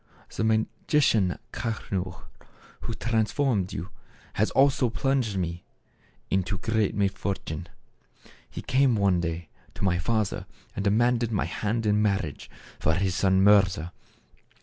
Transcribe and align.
The 0.35 0.43
magician 0.43 1.37
Kaschnur 1.53 2.23
who 2.81 2.95
transformed 2.95 3.71
you, 3.71 3.89
has 4.33 4.49
also 4.49 4.89
plunged 4.89 5.37
me 5.37 5.63
into 6.31 6.57
greater 6.57 6.97
misfortune." 6.97 7.67
He 8.49 8.63
came 8.63 8.95
one 8.95 9.21
day 9.21 9.49
to 9.75 9.83
my 9.83 9.99
father 9.99 10.47
and 10.75 10.83
demanded 10.83 11.31
my 11.31 11.45
hand 11.45 11.85
in 11.85 12.01
marriage 12.01 12.49
for 12.79 12.95
his 12.95 13.13
son 13.13 13.43
Mirza. 13.43 13.93